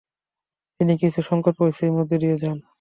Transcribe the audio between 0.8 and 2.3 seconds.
কিছু সংকট পরিস্থিতির মধ্য